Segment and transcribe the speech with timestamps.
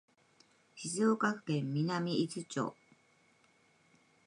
[0.75, 2.73] 静岡県南伊豆町